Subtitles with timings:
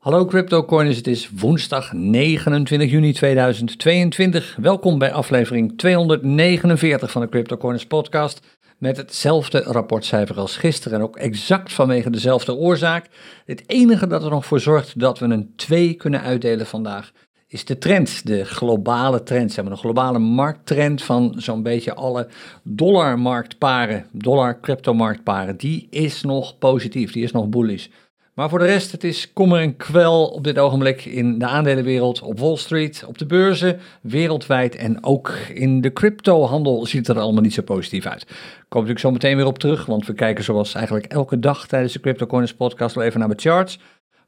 [0.00, 4.56] Hallo CryptoCoiners, het is woensdag 29 juni 2022.
[4.60, 8.58] Welkom bij aflevering 249 van de CryptoCoiners podcast.
[8.78, 13.06] Met hetzelfde rapportcijfer als gisteren en ook exact vanwege dezelfde oorzaak.
[13.44, 17.12] Het enige dat er nog voor zorgt dat we een 2 kunnen uitdelen vandaag
[17.46, 22.28] is de trend, de globale trend, zeg maar, de globale markttrend van zo'n beetje alle
[22.62, 27.86] dollarmarktparen, dollar-cryptomarktparen, die is nog positief, die is nog bullish.
[28.34, 32.22] Maar voor de rest, het is kommer en kwel op dit ogenblik in de aandelenwereld,
[32.22, 37.22] op Wall Street, op de beurzen, wereldwijd en ook in de cryptohandel ziet het er
[37.22, 38.22] allemaal niet zo positief uit.
[38.22, 38.28] Ik
[38.68, 41.92] kom natuurlijk zo meteen weer op terug, want we kijken zoals eigenlijk elke dag tijdens
[41.92, 43.78] de CryptoCoins podcast wel even naar de charts.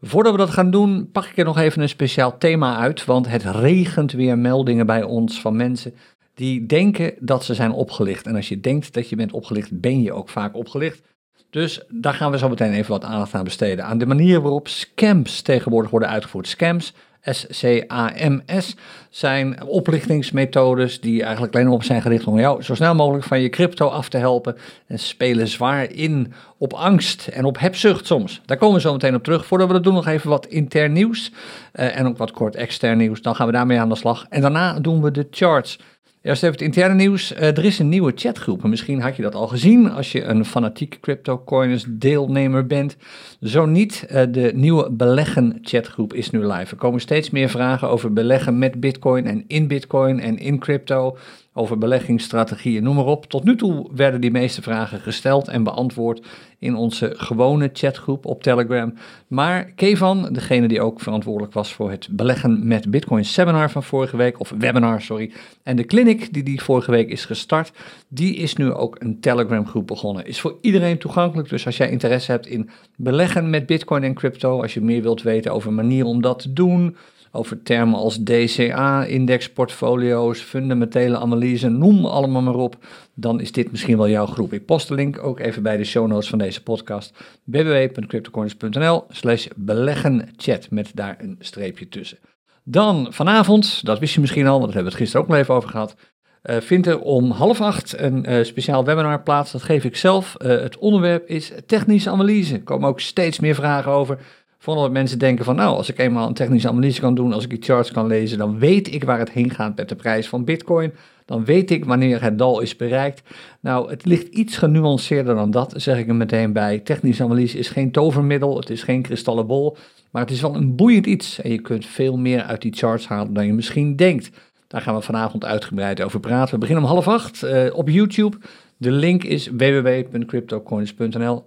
[0.00, 3.28] Voordat we dat gaan doen, pak ik er nog even een speciaal thema uit, want
[3.28, 5.94] het regent weer meldingen bij ons van mensen
[6.34, 8.26] die denken dat ze zijn opgelicht.
[8.26, 11.02] En als je denkt dat je bent opgelicht, ben je ook vaak opgelicht.
[11.52, 13.84] Dus daar gaan we zo meteen even wat aandacht aan besteden.
[13.84, 16.48] Aan de manier waarop scams tegenwoordig worden uitgevoerd.
[16.48, 18.76] Scams, S-C-A-M-S,
[19.10, 23.48] zijn oplichtingsmethodes die eigenlijk alleen op zijn gericht om jou zo snel mogelijk van je
[23.48, 24.56] crypto af te helpen.
[24.86, 28.40] En spelen zwaar in op angst en op hebzucht soms.
[28.44, 29.46] Daar komen we zo meteen op terug.
[29.46, 31.32] Voordat we dat doen, nog even wat intern nieuws.
[31.74, 33.22] Uh, en ook wat kort extern nieuws.
[33.22, 34.26] Dan gaan we daarmee aan de slag.
[34.28, 35.78] En daarna doen we de charts.
[36.22, 37.32] Eerst even het interne nieuws.
[37.32, 38.62] Uh, er is een nieuwe chatgroep.
[38.62, 42.96] misschien had je dat al gezien als je een fanatiek CryptoCoiners deelnemer bent.
[43.40, 46.70] Zo niet, uh, de nieuwe beleggen chatgroep is nu live.
[46.70, 51.16] Er komen steeds meer vragen over beleggen met Bitcoin en in Bitcoin en in crypto
[51.54, 53.26] over beleggingsstrategieën, noem maar op.
[53.26, 56.26] Tot nu toe werden die meeste vragen gesteld en beantwoord
[56.58, 58.94] in onze gewone chatgroep op Telegram.
[59.26, 64.16] Maar Kevan, degene die ook verantwoordelijk was voor het beleggen met Bitcoin seminar van vorige
[64.16, 65.32] week, of webinar, sorry,
[65.62, 67.72] en de clinic die die vorige week is gestart,
[68.08, 70.26] die is nu ook een Telegram groep begonnen.
[70.26, 74.62] Is voor iedereen toegankelijk, dus als jij interesse hebt in beleggen met Bitcoin en crypto,
[74.62, 76.96] als je meer wilt weten over manieren om dat te doen,
[77.32, 82.76] over termen als DCA, indexportfolio's, fundamentele analyse, noem allemaal maar op,
[83.14, 84.52] dan is dit misschien wel jouw groep.
[84.52, 87.14] Ik post de link ook even bij de show notes van deze podcast,
[87.44, 92.18] www.cryptocoins.nl slash beleggenchat, met daar een streepje tussen.
[92.64, 95.40] Dan vanavond, dat wist je misschien al, want daar hebben we het gisteren ook nog
[95.42, 95.96] even over gehad,
[96.42, 99.52] uh, vindt er om half acht een uh, speciaal webinar plaats.
[99.52, 100.36] Dat geef ik zelf.
[100.38, 102.54] Uh, het onderwerp is technische analyse.
[102.54, 104.18] Er komen ook steeds meer vragen over.
[104.62, 107.44] Vooral dat mensen denken van, nou, als ik eenmaal een technische analyse kan doen, als
[107.44, 110.28] ik die charts kan lezen, dan weet ik waar het heen gaat met de prijs
[110.28, 110.92] van Bitcoin.
[111.24, 113.22] Dan weet ik wanneer het dal is bereikt.
[113.60, 116.78] Nou, het ligt iets genuanceerder dan dat, zeg ik er meteen bij.
[116.78, 119.76] Technische analyse is geen tovermiddel, het is geen kristallenbol,
[120.10, 121.40] maar het is wel een boeiend iets.
[121.40, 124.30] En je kunt veel meer uit die charts halen dan je misschien denkt.
[124.66, 126.54] Daar gaan we vanavond uitgebreid over praten.
[126.54, 128.36] We beginnen om half acht uh, op YouTube.
[128.76, 131.44] De link is www.cryptocoins.nl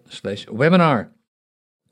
[0.55, 1.14] webinar.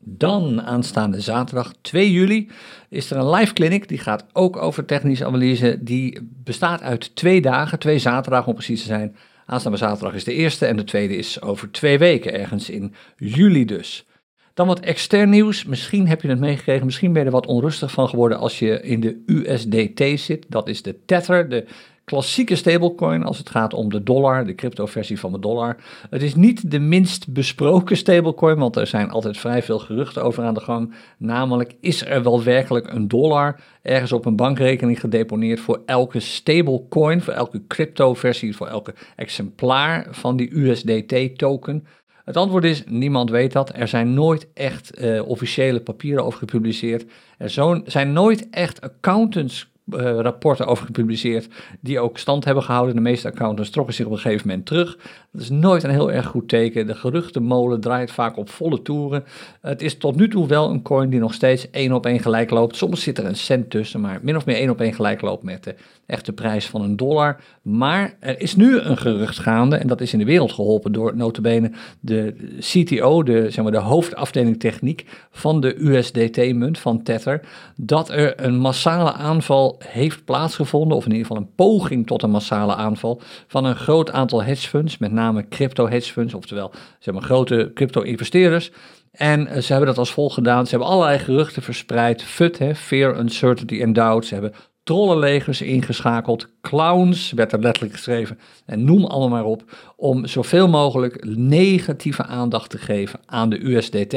[0.05, 2.49] Dan aanstaande zaterdag 2 juli
[2.89, 3.87] is er een live clinic.
[3.87, 5.77] Die gaat ook over technische analyse.
[5.81, 9.15] Die bestaat uit twee dagen, twee zaterdagen om precies te zijn.
[9.45, 13.65] Aanstaande zaterdag is de eerste en de tweede is over twee weken, ergens in juli
[13.65, 14.05] dus.
[14.53, 15.65] Dan wat extern nieuws.
[15.65, 18.81] Misschien heb je het meegekregen, misschien ben je er wat onrustig van geworden als je
[18.81, 20.45] in de USDT zit.
[20.49, 21.65] Dat is de Tether, de
[22.05, 25.75] klassieke stablecoin als het gaat om de dollar, de crypto-versie van de dollar.
[26.09, 30.43] Het is niet de minst besproken stablecoin, want er zijn altijd vrij veel geruchten over
[30.43, 30.93] aan de gang.
[31.17, 37.21] Namelijk, is er wel werkelijk een dollar ergens op een bankrekening gedeponeerd voor elke stablecoin,
[37.21, 41.85] voor elke crypto-versie, voor elke exemplaar van die USDT-token?
[42.25, 43.71] Het antwoord is: niemand weet dat.
[43.75, 47.05] Er zijn nooit echt uh, officiële papieren over gepubliceerd.
[47.37, 47.49] Er
[47.85, 51.47] zijn nooit echt accountants uh, rapporten over gepubliceerd
[51.79, 52.95] die ook stand hebben gehouden.
[52.95, 54.97] De meeste accountants trokken zich op een gegeven moment terug.
[55.31, 56.87] Dat is nooit een heel erg goed teken.
[56.87, 59.23] De geruchtenmolen draait vaak op volle toeren.
[59.61, 62.49] Het is tot nu toe wel een coin die nog steeds één op één gelijk
[62.49, 62.75] loopt.
[62.75, 65.43] Soms zit er een cent tussen, maar min of meer één op één gelijk loopt
[65.43, 67.41] met de echte prijs van een dollar.
[67.61, 71.15] Maar er is nu een gerucht gaande, en dat is in de wereld geholpen door
[71.15, 77.41] notabene de CTO, de, zeg maar, de hoofdafdeling techniek van de USDT-munt van Tether,
[77.75, 82.29] dat er een massale aanval heeft plaatsgevonden, of in ieder geval een poging tot een
[82.29, 87.13] massale aanval van een groot aantal hedge funds, met name crypto hedge funds, oftewel zeg
[87.13, 88.71] maar, grote crypto-investeerders.
[89.11, 90.63] En ze hebben dat als volgt gedaan.
[90.65, 92.25] Ze hebben allerlei geruchten verspreid.
[92.57, 94.25] Hè, Fear, Uncertainty and Doubt.
[94.25, 99.63] Ze hebben trollenlegers ingeschakeld, clowns, werd er letterlijk geschreven, en noem allemaal maar op,
[99.95, 104.15] om zoveel mogelijk negatieve aandacht te geven aan de USDT.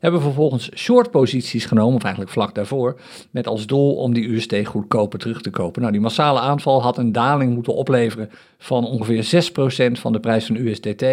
[0.00, 3.00] Hebben vervolgens short posities genomen, of eigenlijk vlak daarvoor,
[3.30, 5.80] met als doel om die USD goedkoper terug te kopen.
[5.80, 9.50] Nou, die massale aanval had een daling moeten opleveren van ongeveer
[9.88, 11.04] 6% van de prijs van USDT.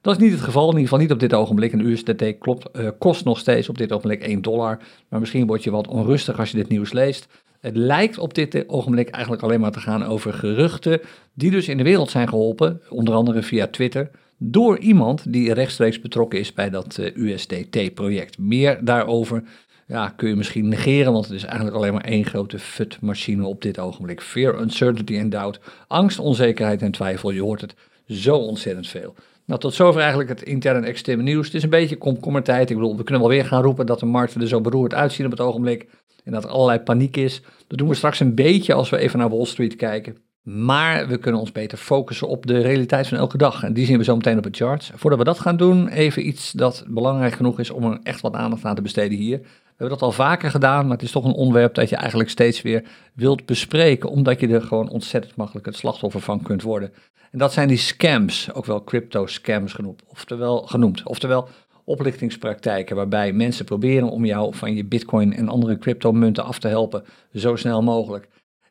[0.00, 1.72] Dat is niet het geval, in ieder geval niet op dit ogenblik.
[1.72, 4.78] Een USDT klopt, uh, kost nog steeds op dit ogenblik 1 dollar,
[5.08, 7.28] maar misschien word je wat onrustig als je dit nieuws leest.
[7.60, 11.00] Het lijkt op dit ogenblik eigenlijk alleen maar te gaan over geruchten
[11.34, 16.00] die dus in de wereld zijn geholpen, onder andere via Twitter, door iemand die rechtstreeks
[16.00, 18.38] betrokken is bij dat eh, USDT-project.
[18.38, 19.42] Meer daarover
[19.86, 23.62] ja, kun je misschien negeren, want het is eigenlijk alleen maar één grote FUT-machine op
[23.62, 24.20] dit ogenblik.
[24.20, 27.30] Fear, uncertainty and doubt, angst, onzekerheid en twijfel.
[27.30, 27.74] Je hoort het
[28.06, 29.14] zo ontzettend veel.
[29.44, 31.46] Nou, tot zover eigenlijk het interne en externe nieuws.
[31.46, 32.70] Het is een beetje komkommertijd.
[32.70, 35.24] Ik bedoel, we kunnen wel weer gaan roepen dat de markten er zo beroerd uitzien
[35.24, 35.86] op het ogenblik.
[36.24, 37.42] En dat er allerlei paniek is.
[37.66, 40.16] Dat doen we straks een beetje als we even naar Wall Street kijken.
[40.42, 43.62] Maar we kunnen ons beter focussen op de realiteit van elke dag.
[43.62, 44.90] En die zien we zo meteen op het charts.
[44.94, 48.34] Voordat we dat gaan doen, even iets dat belangrijk genoeg is om er echt wat
[48.34, 49.38] aandacht aan te besteden hier.
[49.38, 52.30] We hebben dat al vaker gedaan, maar het is toch een onderwerp dat je eigenlijk
[52.30, 52.84] steeds weer
[53.14, 56.92] wilt bespreken, omdat je er gewoon ontzettend makkelijk het slachtoffer van kunt worden.
[57.30, 61.02] En dat zijn die scams, ook wel crypto scams genoemd, oftewel, genoemd.
[61.02, 61.48] Oftewel
[61.90, 67.04] oplichtingspraktijken waarbij mensen proberen om jou van je bitcoin en andere cryptomunten af te helpen
[67.32, 68.28] zo snel mogelijk.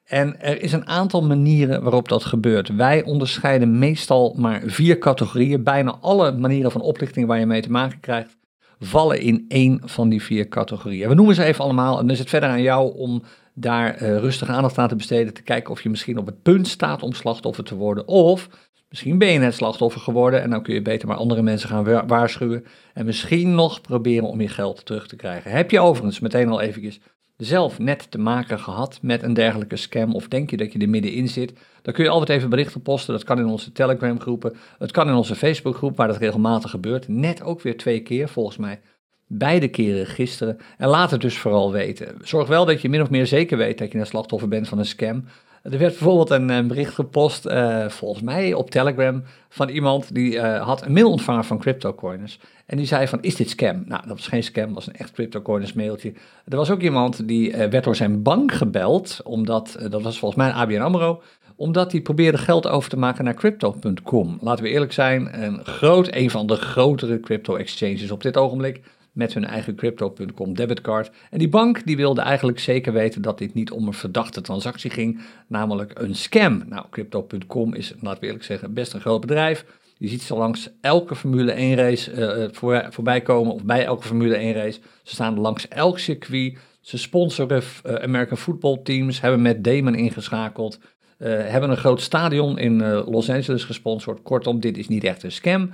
[0.09, 2.75] En er is een aantal manieren waarop dat gebeurt.
[2.75, 5.63] Wij onderscheiden meestal maar vier categorieën.
[5.63, 8.37] Bijna alle manieren van oplichting waar je mee te maken krijgt,
[8.79, 11.09] vallen in één van die vier categorieën.
[11.09, 13.23] We noemen ze even allemaal en dan is het verder aan jou om
[13.53, 15.33] daar uh, rustig aandacht aan te besteden.
[15.33, 18.07] Te kijken of je misschien op het punt staat om slachtoffer te worden.
[18.07, 18.49] Of
[18.89, 22.07] misschien ben je net slachtoffer geworden en dan kun je beter maar andere mensen gaan
[22.07, 22.65] waarschuwen.
[22.93, 25.51] En misschien nog proberen om je geld terug te krijgen.
[25.51, 26.99] Heb je overigens meteen al eventjes
[27.37, 30.89] zelf net te maken gehad met een dergelijke scam of denk je dat je er
[30.89, 33.13] middenin zit, dan kun je altijd even berichten posten.
[33.13, 36.69] Dat kan in onze Telegram groepen, het kan in onze Facebook groep waar dat regelmatig
[36.69, 37.07] gebeurt.
[37.07, 38.79] Net ook weer twee keer volgens mij.
[39.27, 40.57] Beide keren gisteren.
[40.77, 42.15] En laat het dus vooral weten.
[42.21, 44.79] Zorg wel dat je min of meer zeker weet dat je een slachtoffer bent van
[44.79, 45.23] een scam.
[45.63, 50.65] Er werd bijvoorbeeld een, bericht gepost, uh, volgens mij op Telegram, van iemand die uh,
[50.65, 52.39] had een mail ontvangen van CryptoCoiners.
[52.65, 53.83] En die zei van, is dit scam?
[53.85, 56.13] Nou, dat was geen scam, dat was een echt CryptoCoiners mailtje.
[56.47, 60.51] Er was ook iemand die werd door zijn bank gebeld, omdat, dat was volgens mij
[60.51, 61.21] ABN AMRO,
[61.55, 64.37] omdat hij probeerde geld over te maken naar crypto.com.
[64.41, 69.33] Laten we eerlijk zijn, een, groot, een van de grotere crypto-exchanges op dit ogenblik met
[69.33, 71.11] hun eigen crypto.com debitcard.
[71.29, 74.89] En die bank die wilde eigenlijk zeker weten dat dit niet om een verdachte transactie
[74.89, 76.63] ging, namelijk een scam.
[76.67, 79.65] Nou, crypto.com is, laten we eerlijk zeggen, best een groot bedrijf.
[79.97, 84.07] Je ziet ze langs elke Formule 1 race uh, voor, voorbij komen, of bij elke
[84.07, 84.79] Formule 1 race.
[85.03, 86.57] Ze staan langs elk circuit.
[86.81, 90.79] Ze sponsoren uh, American football teams, hebben met Damon ingeschakeld.
[91.19, 94.21] Hebben een groot stadion in Los Angeles gesponsord.
[94.21, 95.71] Kortom, dit is niet echt een scam.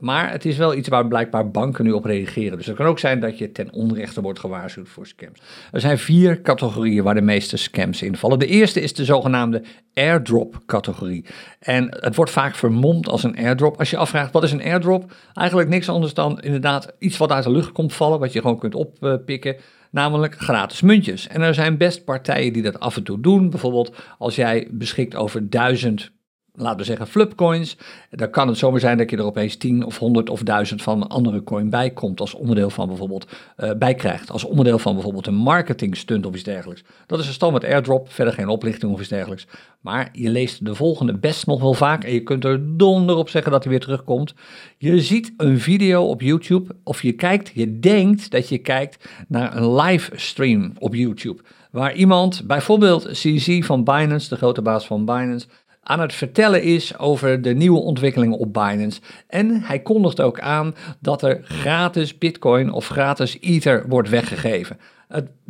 [0.00, 2.56] Maar het is wel iets waar blijkbaar banken nu op reageren.
[2.56, 5.40] Dus het kan ook zijn dat je ten onrechte wordt gewaarschuwd voor scams.
[5.72, 8.38] Er zijn vier categorieën waar de meeste scams in vallen.
[8.38, 9.62] De eerste is de zogenaamde
[9.94, 11.24] airdrop-categorie.
[11.60, 13.78] En het wordt vaak vermomd als een airdrop.
[13.78, 17.44] Als je afvraagt wat is een airdrop, eigenlijk niks anders dan inderdaad iets wat uit
[17.44, 19.56] de lucht komt vallen, wat je gewoon kunt oppikken
[19.90, 21.28] namelijk gratis muntjes.
[21.28, 23.50] En er zijn best partijen die dat af en toe doen.
[23.50, 26.10] Bijvoorbeeld als jij beschikt over duizend
[26.58, 27.76] laten we zeggen, flupcoins.
[28.10, 31.02] Dan kan het zomaar zijn dat je er opeens 10 of 100 of 1000 van
[31.02, 32.20] een andere coin bij komt.
[32.20, 33.26] Als onderdeel van bijvoorbeeld,
[33.56, 34.30] uh, bij krijgt.
[34.30, 36.82] Als onderdeel van bijvoorbeeld een marketing stunt of iets dergelijks.
[37.06, 39.46] Dat is een standaard airdrop, verder geen oplichting of iets dergelijks.
[39.80, 42.04] Maar je leest de volgende best nog wel vaak.
[42.04, 44.34] En je kunt er donder op zeggen dat hij weer terugkomt.
[44.76, 46.76] Je ziet een video op YouTube.
[46.84, 51.42] Of je kijkt, je denkt dat je kijkt naar een livestream op YouTube.
[51.70, 55.46] Waar iemand, bijvoorbeeld CZ van Binance, de grote baas van Binance
[55.88, 59.00] aan het vertellen is over de nieuwe ontwikkelingen op Binance.
[59.26, 64.78] En hij kondigt ook aan dat er gratis Bitcoin of gratis Ether wordt weggegeven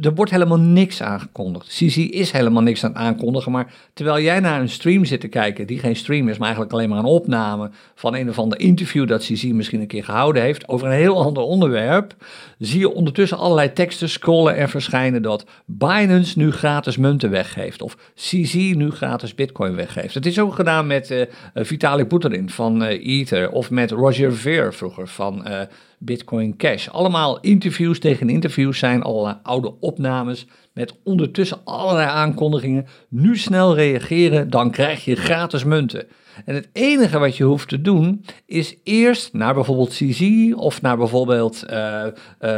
[0.01, 1.67] er wordt helemaal niks aangekondigd.
[1.67, 5.29] CC is helemaal niks aan het aankondigen, maar terwijl jij naar een stream zit te
[5.29, 8.61] kijken, die geen stream is, maar eigenlijk alleen maar een opname van een of ander
[8.61, 12.15] interview dat CC misschien een keer gehouden heeft over een heel ander onderwerp,
[12.59, 17.97] zie je ondertussen allerlei teksten scrollen en verschijnen dat Binance nu gratis munten weggeeft of
[18.15, 20.15] CC nu gratis bitcoin weggeeft.
[20.15, 21.23] Het is ook gedaan met uh,
[21.55, 22.89] Vitalik Buterin van uh,
[23.19, 25.61] Ether of met Roger Ver vroeger van uh,
[25.99, 26.89] Bitcoin Cash.
[26.89, 32.87] Allemaal interviews tegen interviews zijn al oude opnames met ondertussen allerlei aankondigingen.
[33.09, 36.07] Nu snel reageren, dan krijg je gratis munten.
[36.45, 40.97] En het enige wat je hoeft te doen is eerst naar bijvoorbeeld CZ of naar
[40.97, 42.05] bijvoorbeeld uh,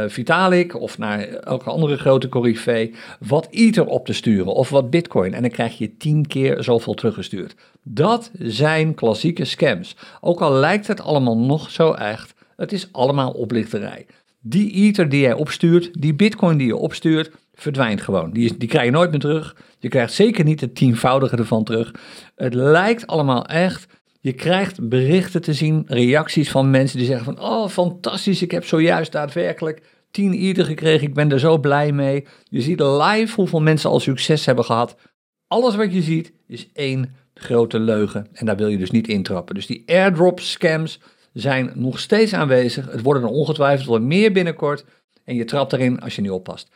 [0.07, 5.33] Vitalik of naar elke andere grote corrivee wat Ether op te sturen of wat Bitcoin.
[5.33, 7.55] En dan krijg je tien keer zoveel teruggestuurd.
[7.83, 9.95] Dat zijn klassieke scams.
[10.21, 14.05] Ook al lijkt het allemaal nog zo echt, het is allemaal oplichterij.
[14.39, 18.31] Die Ether die jij opstuurt, die Bitcoin die je opstuurt, verdwijnt gewoon.
[18.31, 19.55] Die, die krijg je nooit meer terug.
[19.79, 21.91] Je krijgt zeker niet het tienvoudige ervan terug.
[22.35, 23.87] Het lijkt allemaal echt.
[24.19, 27.39] Je krijgt berichten te zien, reacties van mensen die zeggen van...
[27.39, 29.81] Oh, fantastisch, ik heb zojuist daadwerkelijk
[30.11, 31.07] 10 Ether gekregen.
[31.07, 32.25] Ik ben er zo blij mee.
[32.43, 34.95] Je ziet live hoeveel mensen al succes hebben gehad.
[35.47, 38.27] Alles wat je ziet is één grote leugen.
[38.33, 39.55] En daar wil je dus niet intrappen.
[39.55, 40.99] Dus die airdrop scams
[41.33, 42.91] zijn nog steeds aanwezig.
[42.91, 44.85] Het worden er ongetwijfeld wel meer binnenkort.
[45.23, 46.69] En je trapt erin als je niet oppast.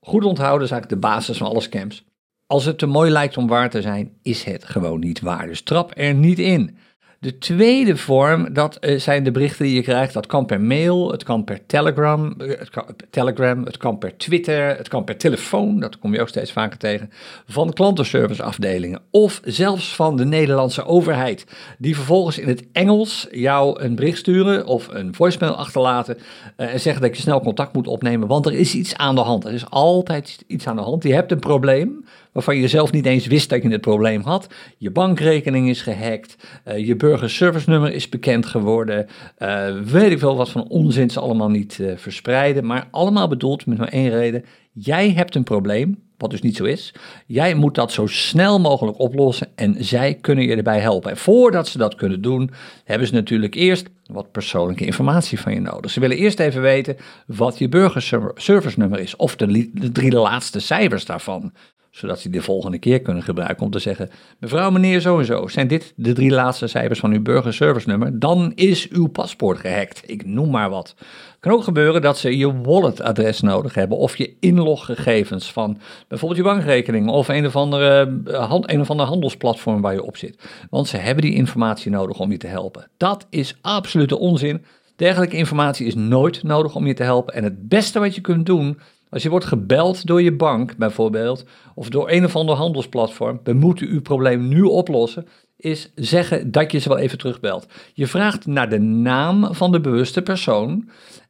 [0.00, 2.04] Goed onthouden is eigenlijk de basis van alle scams.
[2.46, 5.46] Als het te mooi lijkt om waar te zijn, is het gewoon niet waar.
[5.46, 6.78] Dus trap er niet in.
[7.18, 10.12] De tweede vorm, dat uh, zijn de berichten die je krijgt.
[10.12, 14.16] Dat kan per mail, het kan per Telegram, uh, het kan, Telegram, het kan per
[14.16, 17.10] Twitter, het kan per telefoon, dat kom je ook steeds vaker tegen,
[17.46, 21.46] van klantenserviceafdelingen of zelfs van de Nederlandse overheid,
[21.78, 26.80] die vervolgens in het Engels jou een bericht sturen of een voicemail achterlaten uh, en
[26.80, 29.44] zeggen dat je snel contact moet opnemen, want er is iets aan de hand.
[29.44, 31.02] Er is altijd iets aan de hand.
[31.02, 32.04] Je hebt een probleem,
[32.36, 34.46] waarvan je zelf niet eens wist dat je het probleem had.
[34.78, 36.36] Je bankrekening is gehackt,
[36.68, 39.06] uh, je burgerservice nummer is bekend geworden,
[39.38, 43.66] uh, weet ik veel wat van onzin ze allemaal niet uh, verspreiden, maar allemaal bedoeld
[43.66, 44.44] met maar één reden.
[44.72, 46.94] Jij hebt een probleem, wat dus niet zo is.
[47.26, 51.10] Jij moet dat zo snel mogelijk oplossen en zij kunnen je erbij helpen.
[51.10, 52.50] En voordat ze dat kunnen doen,
[52.84, 55.90] hebben ze natuurlijk eerst wat persoonlijke informatie van je nodig.
[55.90, 56.96] Ze willen eerst even weten
[57.26, 61.52] wat je burgerservice nummer is, of de, de drie laatste cijfers daarvan
[61.96, 65.48] zodat ze de volgende keer kunnen gebruiken om te zeggen: mevrouw, meneer, zo en zo,
[65.48, 68.18] zijn dit de drie laatste cijfers van uw burgerservice nummer?
[68.18, 70.02] Dan is uw paspoort gehackt.
[70.06, 70.94] Ik noem maar wat.
[71.46, 76.46] Kan ook gebeuren dat ze je walletadres nodig hebben of je inloggegevens van bijvoorbeeld je
[76.46, 80.38] bankrekening of een of, andere, eh, een of ander handelsplatform waar je op zit.
[80.70, 82.88] Want ze hebben die informatie nodig om je te helpen.
[82.96, 84.64] Dat is absolute onzin.
[84.96, 87.34] Dergelijke informatie is nooit nodig om je te helpen.
[87.34, 88.78] En het beste wat je kunt doen
[89.10, 93.52] als je wordt gebeld door je bank bijvoorbeeld, of door een of ander handelsplatform, we
[93.52, 95.26] moeten uw probleem nu oplossen,
[95.56, 97.66] is zeggen dat je ze wel even terugbelt.
[97.94, 100.88] Je vraagt naar de naam van de bewuste persoon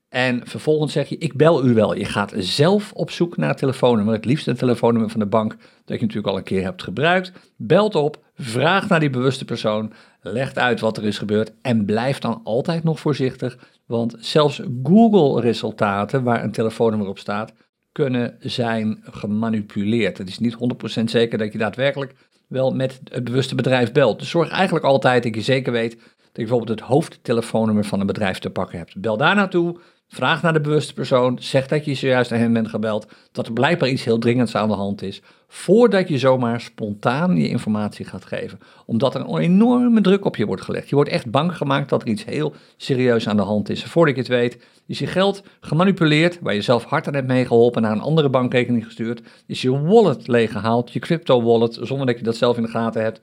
[0.09, 1.95] en vervolgens zeg je, ik bel u wel.
[1.95, 5.57] Je gaat zelf op zoek naar het telefoonnummer, het liefst het telefoonnummer van de bank
[5.85, 7.33] dat je natuurlijk al een keer hebt gebruikt.
[7.57, 12.19] Belt op, vraagt naar die bewuste persoon, legt uit wat er is gebeurd en blijf
[12.19, 17.53] dan altijd nog voorzichtig, want zelfs Google-resultaten waar een telefoonnummer op staat,
[17.93, 20.19] kunnen zijn gemanipuleerd.
[20.19, 20.57] Het is niet
[21.01, 22.15] 100% zeker dat je daadwerkelijk
[22.49, 24.19] wel met het bewuste bedrijf belt.
[24.19, 25.97] Dus zorg eigenlijk altijd dat je zeker weet
[26.37, 29.01] dat je bijvoorbeeld het hoofdtelefoonnummer van een bedrijf te pakken hebt.
[29.01, 32.69] Bel daar naartoe, vraag naar de bewuste persoon, zeg dat je zojuist naar hen bent
[32.69, 37.37] gebeld, dat er blijkbaar iets heel dringends aan de hand is, voordat je zomaar spontaan
[37.37, 38.59] je informatie gaat geven.
[38.87, 40.89] Omdat er een enorme druk op je wordt gelegd.
[40.89, 43.85] Je wordt echt bang gemaakt dat er iets heel serieus aan de hand is.
[43.85, 47.83] Voordat je het weet, is je geld gemanipuleerd, waar je zelf hard aan hebt meegeholpen,
[47.83, 52.25] naar een andere bankrekening gestuurd, is je wallet leeggehaald, je crypto wallet, zonder dat je
[52.25, 53.21] dat zelf in de gaten hebt.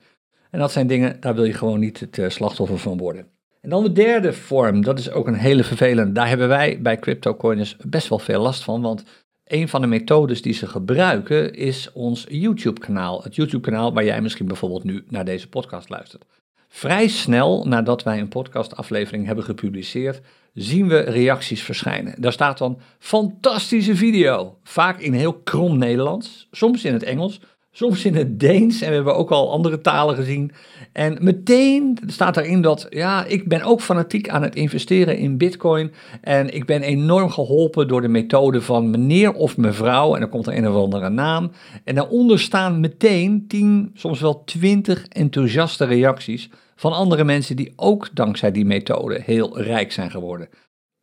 [0.50, 3.26] En dat zijn dingen, daar wil je gewoon niet het eh, slachtoffer van worden.
[3.64, 6.12] En dan de derde vorm, dat is ook een hele vervelende.
[6.12, 9.04] Daar hebben wij bij CryptoCoiners best wel veel last van, want
[9.44, 13.22] een van de methodes die ze gebruiken is ons YouTube-kanaal.
[13.22, 16.24] Het YouTube-kanaal waar jij misschien bijvoorbeeld nu naar deze podcast luistert.
[16.68, 20.20] Vrij snel nadat wij een podcastaflevering hebben gepubliceerd,
[20.54, 22.20] zien we reacties verschijnen.
[22.20, 27.40] Daar staat dan fantastische video, vaak in heel krom Nederlands, soms in het Engels,
[27.76, 30.52] soms in het Deens en we hebben ook al andere talen gezien.
[30.92, 35.92] En meteen staat erin dat, ja, ik ben ook fanatiek aan het investeren in bitcoin
[36.20, 40.46] en ik ben enorm geholpen door de methode van meneer of mevrouw en dan komt
[40.46, 41.50] er een of andere naam.
[41.84, 48.08] En daaronder staan meteen 10, soms wel 20 enthousiaste reacties van andere mensen die ook
[48.12, 50.48] dankzij die methode heel rijk zijn geworden.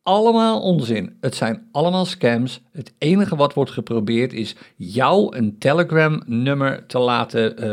[0.04, 1.16] Allemaal onzin.
[1.20, 2.60] Het zijn allemaal scams.
[2.72, 7.64] Het enige wat wordt geprobeerd is jou een Telegram-nummer te laten,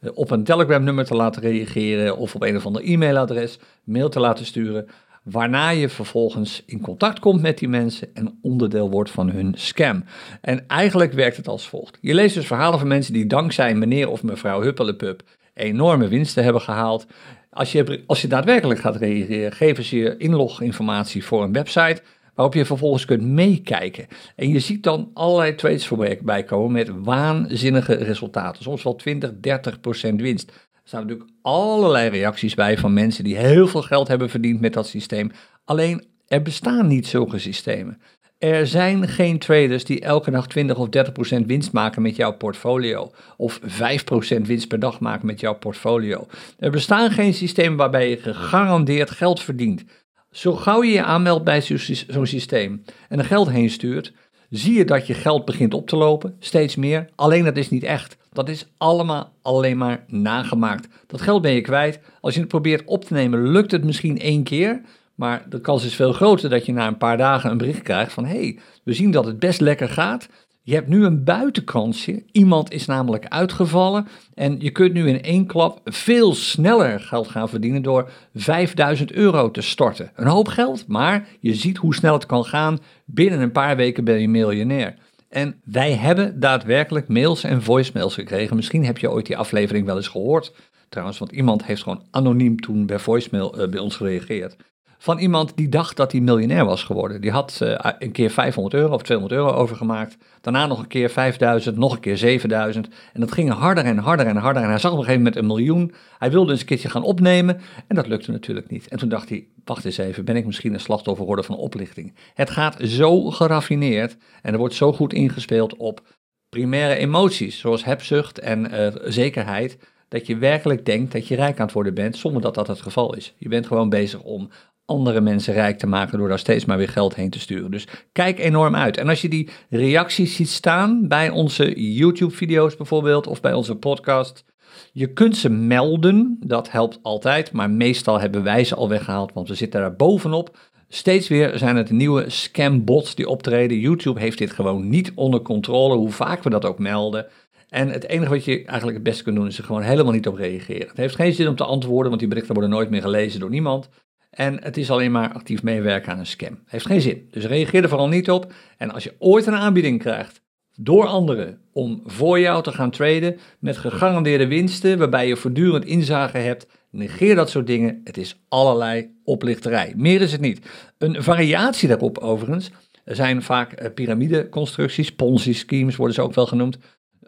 [0.00, 4.20] uh, op een Telegram-nummer te laten reageren of op een of ander e-mailadres, mail te
[4.20, 4.86] laten sturen,
[5.22, 10.04] waarna je vervolgens in contact komt met die mensen en onderdeel wordt van hun scam.
[10.40, 11.98] En eigenlijk werkt het als volgt.
[12.00, 15.22] Je leest dus verhalen van mensen die dankzij meneer of mevrouw Huppelepup
[15.54, 17.06] enorme winsten hebben gehaald.
[17.54, 22.02] Als je, als je daadwerkelijk gaat reageren, geven ze je inloginformatie voor een website
[22.34, 24.06] waarop je vervolgens kunt meekijken.
[24.36, 29.80] En je ziet dan allerlei trades voorbij komen met waanzinnige resultaten, soms wel 20, 30
[29.80, 30.48] procent winst.
[30.48, 34.72] Er staan natuurlijk allerlei reacties bij van mensen die heel veel geld hebben verdiend met
[34.72, 35.30] dat systeem.
[35.64, 38.00] Alleen er bestaan niet zulke systemen.
[38.44, 42.32] Er zijn geen traders die elke dag 20 of 30 procent winst maken met jouw
[42.32, 43.10] portfolio.
[43.36, 46.26] Of 5 procent winst per dag maken met jouw portfolio.
[46.58, 49.84] Er bestaan geen systemen waarbij je gegarandeerd geld verdient.
[50.30, 51.62] Zo gauw je je aanmeldt bij
[52.08, 54.12] zo'n systeem en er geld heen stuurt,
[54.50, 57.08] zie je dat je geld begint op te lopen, steeds meer.
[57.14, 58.16] Alleen dat is niet echt.
[58.32, 60.88] Dat is allemaal alleen maar nagemaakt.
[61.06, 62.00] Dat geld ben je kwijt.
[62.20, 64.80] Als je het probeert op te nemen, lukt het misschien één keer.
[65.14, 68.12] Maar de kans is veel groter dat je na een paar dagen een bericht krijgt
[68.12, 70.28] van: hé, hey, we zien dat het best lekker gaat.
[70.66, 72.22] Je hebt nu een buitenkansje.
[72.32, 74.06] Iemand is namelijk uitgevallen.
[74.34, 79.50] En je kunt nu in één klap veel sneller geld gaan verdienen door 5000 euro
[79.50, 80.10] te storten.
[80.14, 82.78] Een hoop geld, maar je ziet hoe snel het kan gaan.
[83.04, 84.94] Binnen een paar weken ben je miljonair.
[85.28, 88.56] En wij hebben daadwerkelijk mails en voicemails gekregen.
[88.56, 90.52] Misschien heb je ooit die aflevering wel eens gehoord.
[90.88, 94.56] Trouwens, want iemand heeft gewoon anoniem toen bij voicemail uh, bij ons gereageerd
[94.98, 97.20] van iemand die dacht dat hij miljonair was geworden.
[97.20, 100.16] Die had uh, een keer 500 euro of 200 euro overgemaakt.
[100.40, 102.88] Daarna nog een keer 5000, nog een keer 7000.
[103.12, 104.62] En dat ging harder en harder en harder.
[104.62, 105.94] En hij zag op een gegeven moment een miljoen.
[106.18, 107.60] Hij wilde eens een keertje gaan opnemen.
[107.86, 108.88] En dat lukte natuurlijk niet.
[108.88, 112.14] En toen dacht hij, wacht eens even, ben ik misschien een slachtoffer geworden van oplichting?
[112.34, 116.00] Het gaat zo geraffineerd en er wordt zo goed ingespeeld op
[116.48, 121.64] primaire emoties, zoals hebzucht en uh, zekerheid dat je werkelijk denkt dat je rijk aan
[121.64, 123.34] het worden bent, zonder dat dat het geval is.
[123.38, 124.50] Je bent gewoon bezig om
[124.86, 127.70] andere mensen rijk te maken door daar steeds maar weer geld heen te sturen.
[127.70, 128.96] Dus kijk enorm uit.
[128.96, 134.44] En als je die reacties ziet staan bij onze YouTube-video's bijvoorbeeld of bij onze podcast,
[134.92, 139.48] je kunt ze melden, dat helpt altijd, maar meestal hebben wij ze al weggehaald, want
[139.48, 140.56] we zitten daar bovenop.
[140.88, 143.78] Steeds weer zijn het nieuwe scambots die optreden.
[143.78, 147.26] YouTube heeft dit gewoon niet onder controle, hoe vaak we dat ook melden.
[147.68, 150.28] En het enige wat je eigenlijk het beste kunt doen, is er gewoon helemaal niet
[150.28, 150.88] op reageren.
[150.88, 153.50] Het heeft geen zin om te antwoorden, want die berichten worden nooit meer gelezen door
[153.50, 153.88] niemand.
[154.34, 156.58] En het is alleen maar actief meewerken aan een scam.
[156.66, 157.28] Heeft geen zin.
[157.30, 158.52] Dus reageer er vooral niet op.
[158.78, 160.42] En als je ooit een aanbieding krijgt
[160.76, 166.38] door anderen om voor jou te gaan traden met gegarandeerde winsten, waarbij je voortdurend inzage
[166.38, 168.00] hebt, negeer dat soort dingen.
[168.04, 169.92] Het is allerlei oplichterij.
[169.96, 170.66] Meer is het niet.
[170.98, 172.70] Een variatie daarop overigens
[173.04, 176.78] zijn vaak eh, piramideconstructies, ponzi-schemes worden ze ook wel genoemd,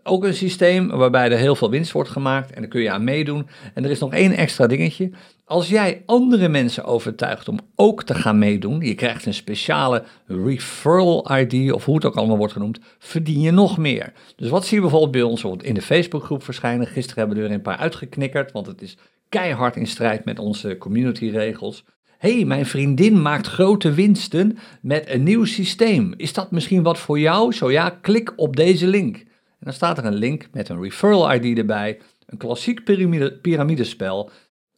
[0.02, 3.04] ook een systeem waarbij er heel veel winst wordt gemaakt en daar kun je aan
[3.04, 3.48] meedoen.
[3.74, 5.10] En er is nog één extra dingetje.
[5.48, 11.36] Als jij andere mensen overtuigt om ook te gaan meedoen, je krijgt een speciale referral
[11.38, 14.12] ID of hoe het ook allemaal wordt genoemd, verdien je nog meer.
[14.36, 16.86] Dus wat zie je bijvoorbeeld bij ons in de Facebookgroep verschijnen?
[16.86, 18.96] Gisteren hebben we er een paar uitgeknikkerd, want het is
[19.28, 21.84] keihard in strijd met onze communityregels.
[22.18, 26.14] hey, mijn vriendin maakt grote winsten met een nieuw systeem.
[26.16, 27.52] Is dat misschien wat voor jou?
[27.52, 29.16] Zo ja, klik op deze link.
[29.16, 29.26] En
[29.60, 34.30] dan staat er een link met een referral ID erbij, een klassiek piramide, piramidespel.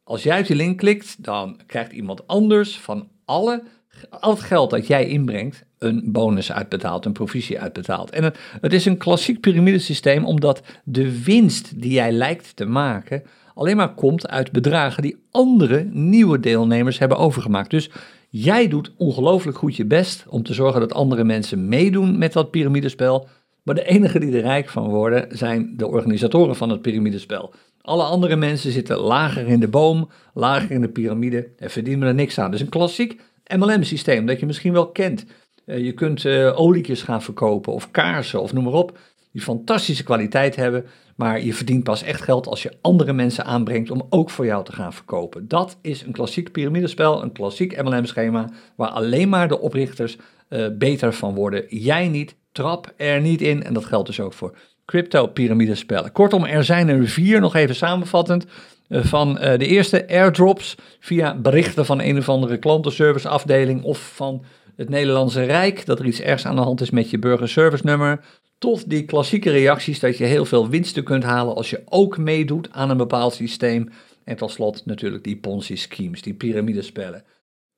[0.08, 3.62] Als jij op die link klikt, dan krijgt iemand anders van alle,
[4.10, 8.10] al het geld dat jij inbrengt een bonus uitbetaald, een provisie uitbetaald.
[8.10, 13.22] En het, is een klassiek piramidesysteem omdat de winst die jij lijkt te maken
[13.54, 17.70] alleen maar komt uit bedragen die andere nieuwe deelnemers hebben overgemaakt.
[17.70, 17.90] Dus
[18.28, 22.50] jij doet ongelooflijk goed je best om te zorgen dat andere mensen meedoen met dat
[22.50, 23.28] piramidespel.
[23.62, 27.52] Maar de enigen die er rijk van worden zijn de organisatoren van het piramidespel.
[27.88, 32.14] Alle andere mensen zitten lager in de boom, lager in de piramide en verdienen er
[32.14, 32.50] niks aan.
[32.50, 33.20] Dus een klassiek
[33.56, 35.24] MLM-systeem dat je misschien wel kent.
[35.64, 38.98] Eh, je kunt uh, olietjes gaan verkopen of kaarsen of noem maar op.
[39.32, 40.84] Die fantastische kwaliteit hebben,
[41.16, 44.64] maar je verdient pas echt geld als je andere mensen aanbrengt om ook voor jou
[44.64, 45.48] te gaan verkopen.
[45.48, 50.16] Dat is een klassiek piramidespel, een klassiek MLM-schema waar alleen maar de oprichters
[50.48, 51.64] uh, beter van worden.
[51.68, 53.62] Jij niet, trap er niet in.
[53.62, 54.56] En dat geldt dus ook voor
[54.88, 56.12] crypto-pyramidespellen.
[56.12, 58.46] Kortom, er zijn er vier, nog even samenvattend.
[58.88, 64.44] Eh, van uh, de eerste airdrops via berichten van een of andere klantenserviceafdeling of van
[64.76, 68.20] het Nederlandse Rijk, dat er iets ergs aan de hand is met je burgerservice nummer,
[68.58, 72.68] tot die klassieke reacties dat je heel veel winsten kunt halen als je ook meedoet
[72.72, 73.88] aan een bepaald systeem.
[74.24, 77.24] En tot slot natuurlijk die Ponzi-schemes, die piramidespellen.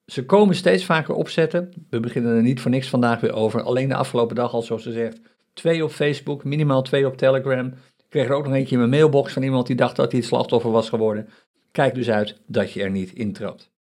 [0.07, 1.73] Ze komen steeds vaker opzetten.
[1.91, 3.63] We beginnen er niet voor niks vandaag weer over.
[3.63, 5.21] Alleen de afgelopen dag al, zoals ze zegt,
[5.61, 7.67] twee op Facebook, minimaal twee op Telegram.
[7.67, 10.21] Ik kreeg er ook nog eentje in mijn mailbox van iemand die dacht dat hij
[10.21, 11.29] het slachtoffer was geworden.
[11.73, 13.71] Kijk dus uit dat je er niet intrapt.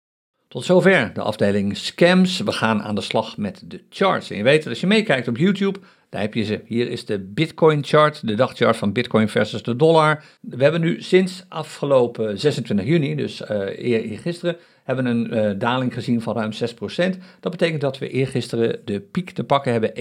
[0.48, 2.40] Tot zover de afdeling scams.
[2.40, 4.30] We gaan aan de slag met de charts.
[4.30, 6.60] En je weet dat als je meekijkt op YouTube, daar heb je ze.
[6.64, 10.24] Hier is de Bitcoin chart, de dagchart van Bitcoin versus de dollar.
[10.40, 16.20] We hebben nu sinds afgelopen 26 juni, dus uh, gisteren, hebben een uh, daling gezien
[16.20, 17.18] van ruim 6%.
[17.40, 19.94] Dat betekent dat we eergisteren de piek te pakken hebben,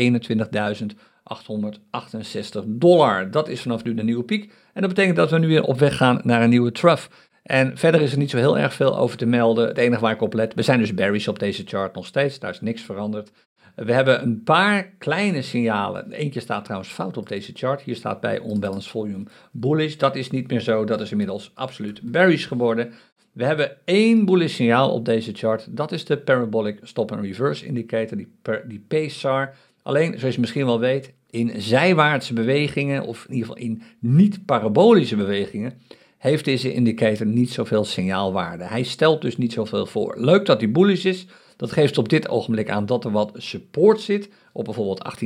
[1.30, 3.32] 21.868 dollar.
[3.32, 4.54] Dat is vanaf nu de nieuwe piek.
[4.74, 7.08] En dat betekent dat we nu weer op weg gaan naar een nieuwe trough.
[7.44, 9.68] En verder is er niet zo heel erg veel over te melden.
[9.68, 12.40] Het enige waar ik op let, we zijn dus bearish op deze chart nog steeds.
[12.40, 13.32] Daar is niks veranderd.
[13.76, 16.12] We hebben een paar kleine signalen.
[16.12, 17.82] Eentje staat trouwens fout op deze chart.
[17.82, 19.96] Hier staat bij unbalanced volume bullish.
[19.96, 20.86] Dat is niet meer zo.
[20.86, 22.94] Dat is inmiddels absoluut bearish geworden.
[23.32, 25.78] We hebben één bullish signaal op deze chart.
[25.78, 29.56] Dat is de Parabolic Stop and Reverse Indicator, die, per, die PSAR.
[29.82, 35.16] Alleen, zoals je misschien wel weet, in zijwaartse bewegingen, of in ieder geval in niet-parabolische
[35.16, 35.82] bewegingen,
[36.18, 38.64] heeft deze indicator niet zoveel signaalwaarde.
[38.64, 40.16] Hij stelt dus niet zoveel voor.
[40.20, 41.26] Leuk dat hij bullish is.
[41.58, 45.22] Dat geeft op dit ogenblik aan dat er wat support zit op bijvoorbeeld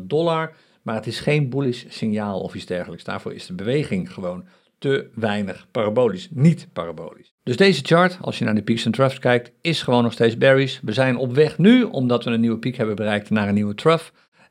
[0.00, 0.54] 18.500 dollar.
[0.82, 3.04] Maar het is geen bullish signaal of iets dergelijks.
[3.04, 4.44] Daarvoor is de beweging gewoon
[4.78, 7.32] te weinig parabolisch, niet parabolisch.
[7.42, 10.36] Dus deze chart, als je naar de peaks en troughs kijkt, is gewoon nog steeds
[10.36, 10.78] bearish.
[10.82, 13.74] We zijn op weg nu, omdat we een nieuwe piek hebben bereikt, naar een nieuwe
[13.74, 14.04] trough.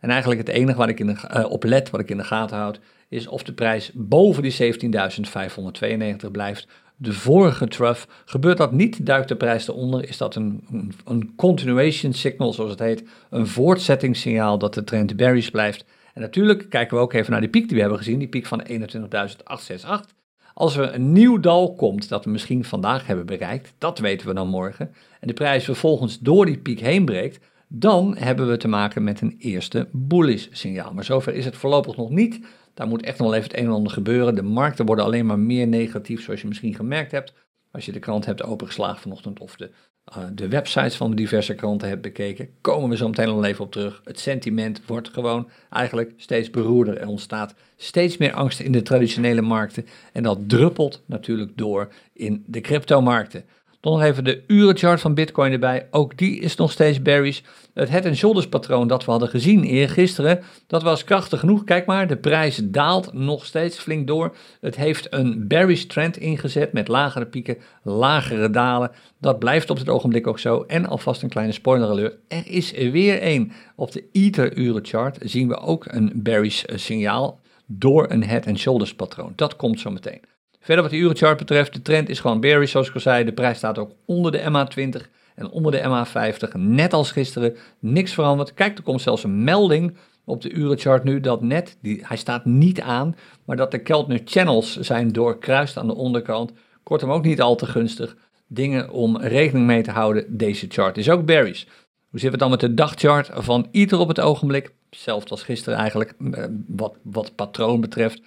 [0.08, 2.24] En eigenlijk het enige wat ik in de, uh, op let, wat ik in de
[2.24, 6.68] gaten houd, is of de prijs boven die 17.592 blijft.
[6.96, 11.34] De vorige trough, gebeurt dat niet, duikt de prijs eronder, is dat een, een, een
[11.36, 15.86] continuation signal, zoals het heet, een voortzettingssignaal dat de trend bearish blijft.
[16.14, 18.46] En natuurlijk kijken we ook even naar die piek die we hebben gezien, die piek
[18.46, 20.16] van 21.868.
[20.54, 24.34] Als er een nieuw dal komt dat we misschien vandaag hebben bereikt, dat weten we
[24.34, 28.68] dan morgen, en de prijs vervolgens door die piek heen breekt, dan hebben we te
[28.68, 30.94] maken met een eerste bullish signaal.
[30.94, 32.40] Maar zover is het voorlopig nog niet.
[32.74, 34.36] Daar moet echt nog even het een en ander gebeuren.
[34.36, 37.34] De markten worden alleen maar meer negatief, zoals je misschien gemerkt hebt.
[37.72, 39.72] Als je de krant hebt opengeslagen vanochtend of de,
[40.18, 43.66] uh, de websites van de diverse kranten hebt bekeken, komen we zo meteen nog even
[43.66, 44.02] op terug.
[44.04, 46.98] Het sentiment wordt gewoon eigenlijk steeds beroerder.
[46.98, 52.44] Er ontstaat steeds meer angst in de traditionele markten en dat druppelt natuurlijk door in
[52.48, 53.46] de cryptomarkten.
[53.80, 55.88] Dan nog even de urenchart van Bitcoin erbij.
[55.92, 57.42] Ook die is nog steeds bearish.
[57.74, 61.64] Het head and shoulders patroon dat we hadden gezien eergisteren, dat was krachtig genoeg.
[61.64, 64.36] Kijk maar, de prijs daalt nog steeds flink door.
[64.62, 68.92] Het heeft een bearish trend ingezet met lagere pieken, lagere dalen.
[69.20, 70.64] Dat blijft op het ogenblik ook zo.
[70.68, 72.18] En alvast een kleine spoiler alert.
[72.28, 73.52] Er is er weer één.
[73.76, 78.60] Op de Ether urenchart zien we ook een bearish eh, signaal door een head and
[78.60, 79.34] shoulders patroon.
[79.36, 80.22] Dat komt zo meteen.
[80.68, 83.24] Verder wat de urenchart betreft, de trend is gewoon bearish zoals ik al zei.
[83.24, 86.52] De prijs staat ook onder de MA20 en onder de MA50.
[86.58, 88.54] Net als gisteren, niks veranderd.
[88.54, 92.46] Kijk, er komt zelfs een melding op de urenchart nu dat net, die, hij staat
[92.46, 96.52] niet aan, maar dat de Keltner channels zijn doorkruist aan de onderkant.
[96.84, 98.16] Kortom ook niet al te gunstig.
[98.48, 100.38] Dingen om rekening mee te houden.
[100.38, 101.64] Deze chart is ook bearish.
[102.10, 104.74] Hoe zit het dan met de dagchart van Ether op het ogenblik?
[104.90, 108.22] Hetzelfde als gisteren eigenlijk, eh, wat, wat patroon betreft.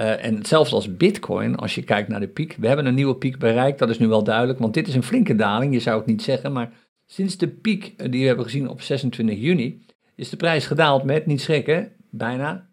[0.00, 2.56] Uh, en hetzelfde als Bitcoin, als je kijkt naar de piek.
[2.58, 5.02] We hebben een nieuwe piek bereikt, dat is nu wel duidelijk, want dit is een
[5.02, 6.52] flinke daling, je zou het niet zeggen.
[6.52, 6.72] Maar
[7.06, 11.26] sinds de piek die we hebben gezien op 26 juni, is de prijs gedaald met,
[11.26, 12.68] niet schrikken, bijna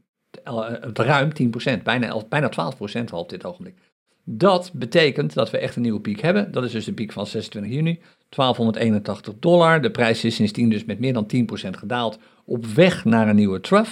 [0.47, 1.29] uh, ruim
[1.79, 3.75] 10%, bijna, 11, bijna 12% al op dit ogenblik.
[4.23, 6.51] Dat betekent dat we echt een nieuwe piek hebben.
[6.51, 9.81] Dat is dus de piek van 26 juni, 1281 dollar.
[9.81, 13.61] De prijs is sindsdien dus met meer dan 10% gedaald op weg naar een nieuwe
[13.61, 13.91] trough.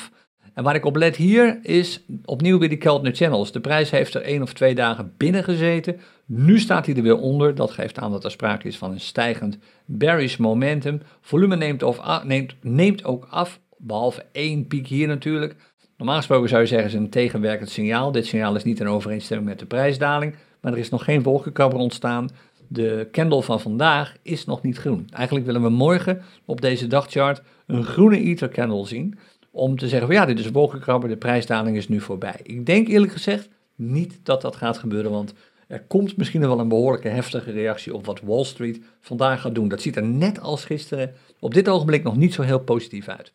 [0.57, 3.51] En waar ik op let hier is opnieuw weer die Keltner Channels.
[3.51, 5.99] De prijs heeft er één of twee dagen binnen gezeten.
[6.25, 7.55] Nu staat hij er weer onder.
[7.55, 11.01] Dat geeft aan dat er sprake is van een stijgend bearish momentum.
[11.21, 11.83] Volume neemt,
[12.23, 15.55] neemt, neemt ook af, behalve één piek hier natuurlijk.
[15.97, 18.11] Normaal gesproken zou je zeggen is een tegenwerkend signaal.
[18.11, 21.79] Dit signaal is niet in overeenstemming met de prijsdaling, maar er is nog geen wolkenkrabber
[21.79, 22.29] ontstaan.
[22.67, 25.07] De candle van vandaag is nog niet groen.
[25.11, 29.17] Eigenlijk willen we morgen op deze dagchart een groene ether candle zien
[29.51, 32.39] om te zeggen van ja, dit is wolkenkrabber, de prijsdaling is nu voorbij.
[32.43, 35.33] Ik denk eerlijk gezegd niet dat dat gaat gebeuren, want
[35.67, 39.67] er komt misschien wel een behoorlijke heftige reactie op wat Wall Street vandaag gaat doen.
[39.67, 43.33] Dat ziet er net als gisteren op dit ogenblik nog niet zo heel positief uit.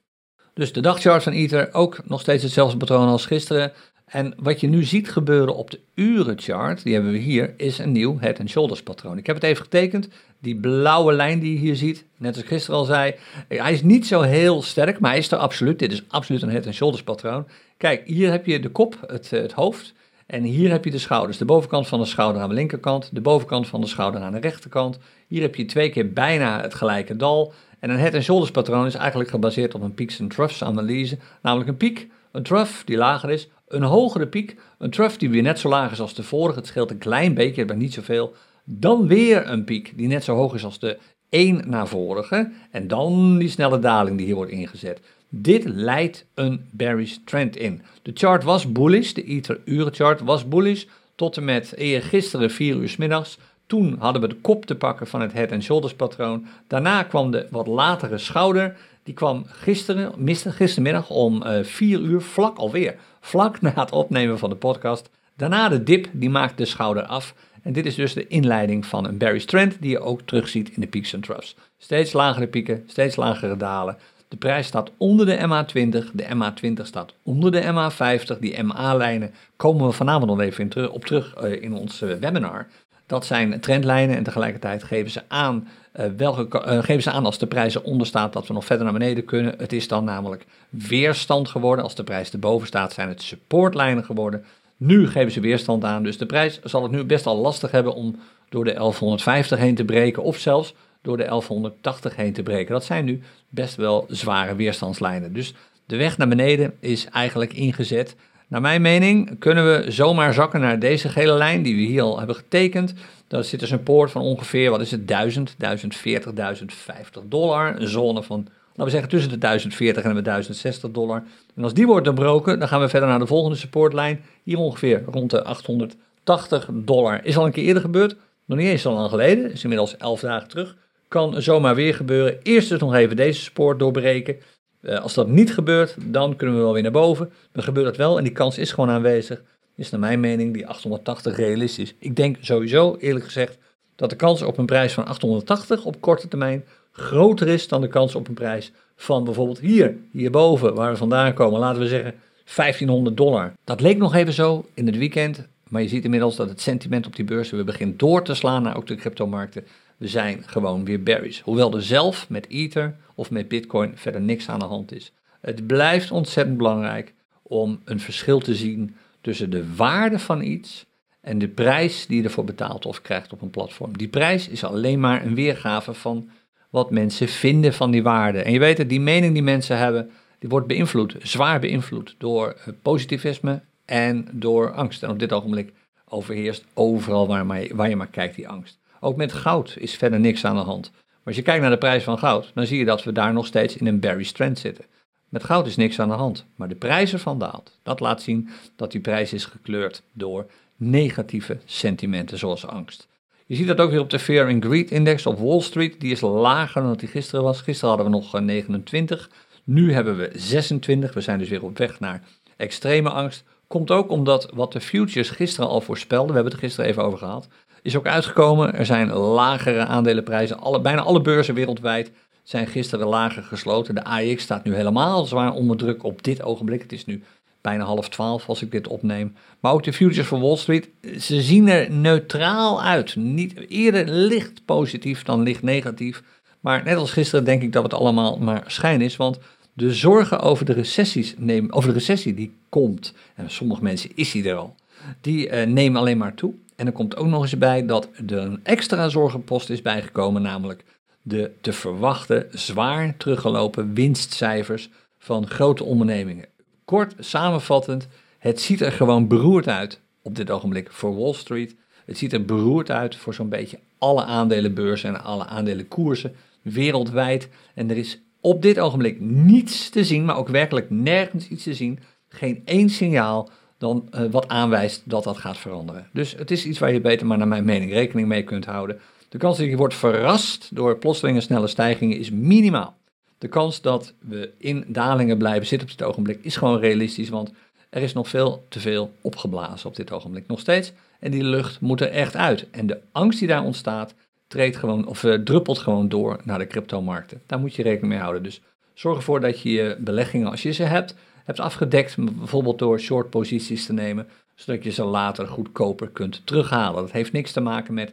[0.54, 3.72] Dus de dagchart van Ether ook nog steeds hetzelfde patroon als gisteren.
[4.12, 7.92] En wat je nu ziet gebeuren op de urenchart, die hebben we hier, is een
[7.92, 9.18] nieuw head and shoulders patroon.
[9.18, 10.08] Ik heb het even getekend.
[10.38, 13.14] Die blauwe lijn die je hier ziet, net als ik gisteren al zei,
[13.48, 15.78] hij is niet zo heel sterk, maar hij is er absoluut.
[15.78, 17.46] Dit is absoluut een head and shoulders patroon.
[17.76, 19.94] Kijk, hier heb je de kop, het, het hoofd.
[20.26, 21.38] En hier heb je de schouders.
[21.38, 24.40] De bovenkant van de schouder aan de linkerkant, de bovenkant van de schouder aan de
[24.40, 24.98] rechterkant.
[25.26, 27.52] Hier heb je twee keer bijna het gelijke dal.
[27.78, 31.18] En een head and shoulders patroon is eigenlijk gebaseerd op een peaks and troughs analyse.
[31.42, 35.42] Namelijk een piek, een trough die lager is, een hogere piek, een trough die weer
[35.42, 38.34] net zo laag is als de vorige, het scheelt een klein beetje, maar niet zoveel.
[38.64, 42.52] Dan weer een piek die net zo hoog is als de 1 na vorige.
[42.70, 45.00] En dan die snelle daling die hier wordt ingezet.
[45.28, 47.82] Dit leidt een bearish trend in.
[48.02, 52.88] De chart was bullish, de Ether urenchart was bullish tot en met eergisteren 4 uur
[52.88, 53.38] s middags.
[53.66, 56.46] Toen hadden we de kop te pakken van het head and shoulders patroon.
[56.66, 58.76] Daarna kwam de wat latere schouder.
[59.02, 60.12] Die kwam gisteren,
[60.52, 62.96] gistermiddag om uh, eh, 4 uur, vlak alweer.
[63.24, 65.10] Vlak na het opnemen van de podcast.
[65.36, 67.34] Daarna de dip, die maakt de schouder af.
[67.62, 70.80] En dit is dus de inleiding van een Barry's Trend die je ook terugziet in
[70.80, 71.56] de peaks en troughs.
[71.78, 73.96] Steeds lagere pieken, steeds lagere dalen.
[74.28, 78.38] De prijs staat onder de MA20, de MA20 staat onder de MA50.
[78.40, 82.66] Die MA-lijnen komen we vanavond nog even in op terug uh, in ons webinar.
[83.06, 87.46] Dat zijn trendlijnen en tegelijkertijd geven ze aan, uh, welke, geven ze aan als de
[87.46, 89.54] prijs eronder staat dat we nog verder naar beneden kunnen.
[89.58, 91.84] Het is dan namelijk weerstand geworden.
[91.84, 94.44] Als de prijs erboven staat zijn het supportlijnen geworden.
[94.76, 97.94] Nu geven ze weerstand aan, dus de prijs zal het nu best al lastig hebben
[97.94, 98.16] om
[98.48, 102.72] door de 1150 heen te breken of zelfs door de 1180 heen te breken.
[102.72, 105.32] Dat zijn nu best wel zware weerstandslijnen.
[105.32, 105.54] Dus
[105.86, 108.16] de weg naar beneden is eigenlijk ingezet.
[108.48, 112.18] Naar mijn mening kunnen we zomaar zakken naar deze gele lijn die we hier al
[112.18, 112.94] hebben getekend.
[113.32, 117.80] Daar zit dus een poort van ongeveer, wat is het, 1000, 1040, 1050 dollar.
[117.80, 121.22] Een zone van, laten we zeggen, tussen de 1040 en de 1060 dollar.
[121.56, 124.24] En als die wordt doorbroken, dan gaan we verder naar de volgende supportlijn.
[124.42, 127.24] Hier ongeveer rond de 880 dollar.
[127.24, 128.16] Is al een keer eerder gebeurd.
[128.44, 129.52] Nog niet eens zo lang geleden.
[129.52, 130.76] Is inmiddels 11 dagen terug.
[131.08, 132.38] Kan zomaar weer gebeuren.
[132.42, 134.36] Eerst dus nog even deze support doorbreken.
[134.80, 137.32] Uh, als dat niet gebeurt, dan kunnen we wel weer naar boven.
[137.52, 139.42] Dan gebeurt dat wel en die kans is gewoon aanwezig.
[139.76, 141.94] Is naar mijn mening die 880 realistisch.
[141.98, 143.58] Ik denk sowieso, eerlijk gezegd,
[143.96, 147.88] dat de kans op een prijs van 880 op korte termijn groter is dan de
[147.88, 152.14] kans op een prijs van bijvoorbeeld hier, hierboven, waar we vandaan komen, laten we zeggen
[152.54, 153.52] 1500 dollar.
[153.64, 157.06] Dat leek nog even zo in het weekend, maar je ziet inmiddels dat het sentiment
[157.06, 159.64] op die beurzen weer begint door te slaan naar ook de cryptomarkten.
[159.96, 161.40] We zijn gewoon weer berries.
[161.40, 165.12] Hoewel er zelf met Ether of met Bitcoin verder niks aan de hand is.
[165.40, 170.86] Het blijft ontzettend belangrijk om een verschil te zien tussen de waarde van iets
[171.20, 173.96] en de prijs die je ervoor betaalt of krijgt op een platform.
[173.96, 176.30] Die prijs is alleen maar een weergave van
[176.70, 178.42] wat mensen vinden van die waarde.
[178.42, 182.48] En je weet het, die mening die mensen hebben, die wordt beïnvloed, zwaar beïnvloed door
[182.48, 185.02] eh, positivisme en door angst.
[185.02, 185.72] En op dit ogenblik
[186.04, 188.78] overheerst overal waar, waar je maar kijkt die angst.
[189.00, 190.90] Ook met goud is verder niks aan de hand.
[190.92, 193.32] Maar als je kijkt naar de prijs van goud, dan zie je dat we daar
[193.32, 194.84] nog steeds in een bearish trend zitten.
[195.32, 197.78] Met goud is niks aan de hand, maar de prijs ervan daalt.
[197.82, 203.08] Dat laat zien dat die prijs is gekleurd door negatieve sentimenten zoals angst.
[203.46, 206.00] Je ziet dat ook weer op de Fear and Greed Index op Wall Street.
[206.00, 207.60] Die is lager dan die gisteren was.
[207.60, 209.28] Gisteren hadden we nog 29.
[209.28, 211.14] Eh, nu hebben we 26.
[211.14, 212.22] We zijn dus weer op weg naar
[212.56, 213.44] extreme angst.
[213.66, 217.04] Komt ook omdat wat de futures gisteren al voorspelden, we hebben het er gisteren even
[217.04, 217.48] over gehad,
[217.82, 218.74] is ook uitgekomen.
[218.74, 220.58] Er zijn lagere aandelenprijzen.
[220.58, 223.94] Alle, bijna alle beurzen wereldwijd zijn gisteren lager gesloten.
[223.94, 226.82] De AX staat nu helemaal zwaar onder druk op dit ogenblik.
[226.82, 227.22] Het is nu
[227.60, 229.34] bijna half twaalf als ik dit opneem.
[229.60, 233.16] Maar ook de futures van Wall Street, ze zien er neutraal uit.
[233.16, 236.22] Niet eerder licht positief dan licht negatief.
[236.60, 239.16] Maar net als gisteren denk ik dat het allemaal maar schijn is.
[239.16, 239.38] Want
[239.72, 244.30] de zorgen over de, recessies nemen, over de recessie die komt, en sommige mensen is
[244.30, 244.74] die er al,
[245.20, 246.54] die uh, nemen alleen maar toe.
[246.76, 250.84] En er komt ook nog eens bij dat er een extra zorgenpost is bijgekomen, namelijk
[251.22, 256.46] de te verwachten zwaar teruggelopen winstcijfers van grote ondernemingen.
[256.84, 258.08] Kort samenvattend,
[258.38, 261.74] het ziet er gewoon beroerd uit op dit ogenblik voor Wall Street.
[262.04, 267.48] Het ziet er beroerd uit voor zo'n beetje alle aandelenbeurzen en alle aandelenkoersen wereldwijd.
[267.74, 271.74] En er is op dit ogenblik niets te zien, maar ook werkelijk nergens iets te
[271.74, 271.98] zien.
[272.28, 276.06] Geen één signaal dan uh, wat aanwijst dat dat gaat veranderen.
[276.12, 279.00] Dus het is iets waar je beter maar naar mijn mening rekening mee kunt houden.
[279.32, 282.96] De kans dat je wordt verrast door plotselinge snelle stijgingen is minimaal.
[283.38, 287.52] De kans dat we in dalingen blijven zitten op dit ogenblik is gewoon realistisch, want
[287.90, 290.92] er is nog veel te veel opgeblazen op dit ogenblik nog steeds.
[291.20, 292.70] En die lucht moet er echt uit.
[292.70, 294.14] En de angst die daar ontstaat,
[294.46, 297.42] treedt gewoon, of uh, druppelt gewoon door naar de cryptomarkten.
[297.46, 298.42] Daar moet je rekening mee houden.
[298.42, 298.60] Dus
[298.94, 301.14] zorg ervoor dat je je beleggingen, als je ze hebt,
[301.44, 307.02] hebt afgedekt, bijvoorbeeld door short posities te nemen, zodat je ze later goedkoper kunt terughalen.
[307.02, 308.12] Dat heeft niks te maken met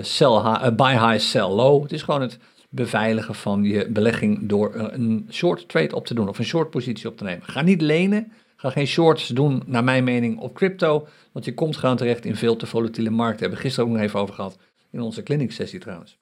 [0.00, 1.82] sell high, uh, buy high, sell low.
[1.82, 6.28] Het is gewoon het beveiligen van je belegging door een short trade op te doen
[6.28, 7.44] of een short positie op te nemen.
[7.44, 11.76] Ga niet lenen, ga geen shorts doen, naar mijn mening, op crypto, want je komt
[11.76, 13.30] gewoon terecht in veel te volatiele markten.
[13.30, 14.58] Daar hebben we gisteren ook nog even over gehad,
[14.90, 16.18] in onze clinic sessie trouwens.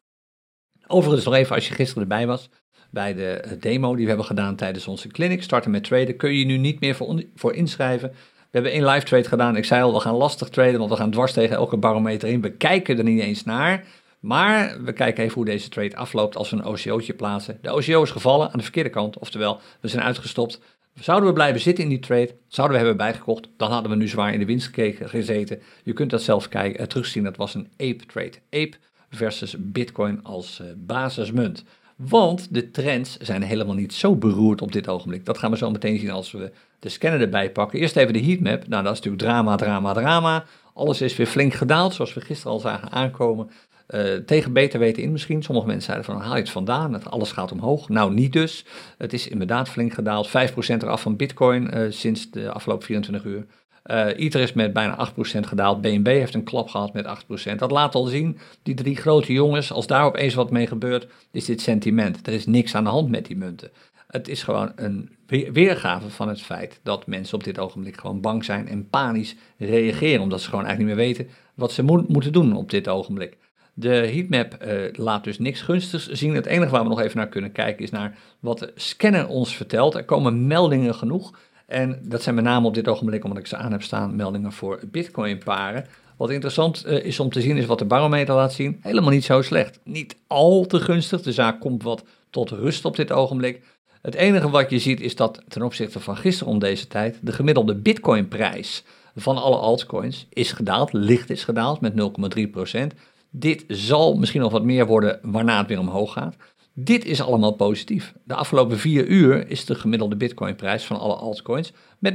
[0.87, 2.50] Overigens nog even, als je gisteren erbij was,
[2.90, 6.35] bij de eh, demo die we hebben gedaan tijdens onze clinic, starten met traden, kun
[6.35, 6.96] je nu niet meer
[7.35, 8.12] voor inschrijven.
[8.50, 9.56] We hebben één live trade gedaan.
[9.56, 12.40] Ik zei al, we gaan lastig traden, want we gaan dwars tegen elke barometer in.
[12.40, 13.84] We kijken er niet eens naar.
[14.20, 17.58] Maar we kijken even hoe deze trade afloopt als we een OCO'tje plaatsen.
[17.62, 20.61] De OCO is gevallen aan de verkeerde kant, oftewel we zijn uitgestopt.
[20.94, 24.08] Zouden we blijven zitten in die trade, zouden we hebben bijgekocht, dan hadden we nu
[24.08, 24.70] zwaar in de winst
[25.02, 25.62] gezeten.
[25.82, 28.32] Je kunt dat zelf kijken, eh, terugzien, dat was een ape trade.
[28.50, 28.76] Ape
[29.11, 31.64] versus bitcoin als uh, basismunt.
[31.98, 35.24] Want de trends zijn helemaal niet zo beroerd op dit ogenblik.
[35.24, 37.78] Dat gaan we zo meteen zien als we de scanner erbij pakken.
[37.78, 38.68] Eerst even de heatmap.
[38.68, 40.44] Nou, dat is natuurlijk drama, drama, drama.
[40.74, 43.50] Alles is weer flink gedaald, zoals we gisteren al zagen aankomen.
[43.88, 45.42] Uh, tegen beter weten in misschien.
[45.42, 47.88] Sommige mensen zeiden van haal je het vandaan, het, alles gaat omhoog.
[47.88, 48.64] Nou, niet dus.
[48.98, 50.28] Het is inderdaad flink gedaald.
[50.28, 50.30] 5%
[50.66, 53.46] eraf van bitcoin uh, sinds de afgelopen 24 uur.
[53.90, 55.81] Uh, Ether is met bijna 8% gedaald.
[55.81, 57.07] BNB heeft een klap gehad met
[57.53, 57.55] 8%.
[57.57, 61.44] Dat laat al zien, die drie grote jongens, als daar opeens wat mee gebeurt, is
[61.44, 62.27] dit sentiment.
[62.27, 63.70] Er is niks aan de hand met die munten.
[64.07, 65.11] Het is gewoon een
[65.53, 70.22] weergave van het feit dat mensen op dit ogenblik gewoon bang zijn en panisch reageren,
[70.22, 73.37] omdat ze gewoon eigenlijk niet meer weten wat ze mo moeten doen op dit ogenblik.
[73.74, 76.35] De heatmap uh, laat dus niks gunstigs zien.
[76.35, 79.57] Het enige waar we nog even naar kunnen kijken is naar wat de scanner ons
[79.57, 79.94] vertelt.
[79.94, 81.38] Er komen meldingen genoeg.
[81.68, 84.52] En dat zijn met name op dit ogenblik, omdat ik ze aan heb staan, meldingen
[84.52, 85.87] voor Bitcoin-paren.
[86.16, 88.78] Wat interessant uh, is om te zien, is wat de barometer laat zien.
[88.83, 89.81] Helemaal niet zo slecht.
[89.85, 91.22] Niet al te gunstig.
[91.22, 93.62] De zaak komt wat tot rust op dit ogenblik.
[94.02, 97.33] Het enige wat je ziet is dat ten opzichte van gisteren om deze tijd de
[97.33, 102.98] gemiddelde Bitcoin-prijs van alle altcoins is gedaald, licht is gedaald met 0,3%.
[103.31, 106.37] Dit zal misschien nog wat meer worden waarna het weer omhoog gaat.
[106.80, 108.14] Dit is allemaal positief.
[108.24, 112.14] De afgelopen vier uur is de gemiddelde Bitcoin-prijs van alle altcoins met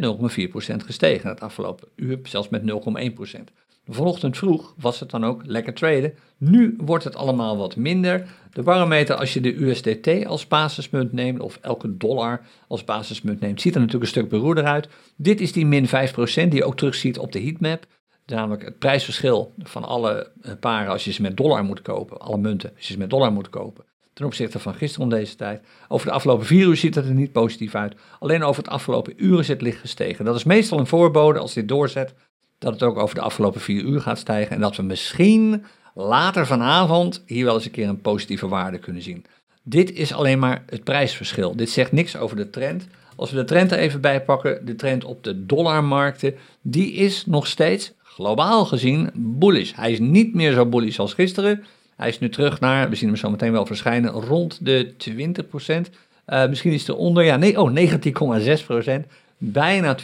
[0.71, 1.29] 0,4% gestegen.
[1.29, 3.43] Het afgelopen uur zelfs met 0,1%.
[3.87, 6.13] Vanochtend vroeg was het dan ook lekker traden.
[6.37, 8.27] Nu wordt het allemaal wat minder.
[8.51, 13.61] De barometer, als je de USDT als basismunt neemt, of elke dollar als basismunt neemt,
[13.61, 14.89] ziet er natuurlijk een stuk beroerder uit.
[15.15, 15.89] Dit is die min 5%
[16.33, 17.85] die je ook terugziet op de heatmap.
[18.25, 22.37] Namelijk het prijsverschil van alle eh, paren als je ze met dollar moet kopen, alle
[22.37, 25.61] munten, als je ze met dollar moet kopen, ten opzichte van gisteren om deze tijd.
[25.87, 27.95] Over de afgelopen vier uur ziet het er niet positief uit.
[28.19, 30.25] Alleen over het afgelopen uur is het licht gestegen.
[30.25, 32.13] Dat is meestal een voorbode als dit doorzet,
[32.57, 36.45] dat het ook over de afgelopen vier uur gaat stijgen en dat we misschien later
[36.45, 39.25] vanavond hier wel eens een keer een positieve waarde kunnen zien.
[39.63, 41.55] Dit is alleen maar het prijsverschil.
[41.55, 42.87] Dit zegt niks over de trend.
[43.15, 47.25] Als we de trend er even bij pakken, de trend op de dollarmarkten, die is
[47.25, 49.71] nog steeds globaal gezien bullish.
[49.75, 51.63] Hij is niet meer zo bullish als gisteren.
[51.97, 55.89] Hij is nu terug naar, we zien hem zo meteen wel verschijnen, rond de 20%.
[56.25, 59.07] Uh, eh, misschien is het eronder, ja, nee, oh, 19,6%.
[59.37, 59.95] Bijna